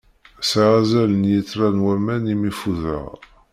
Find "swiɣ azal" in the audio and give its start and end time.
0.49-1.11